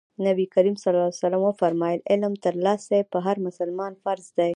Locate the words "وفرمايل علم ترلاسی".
1.45-2.99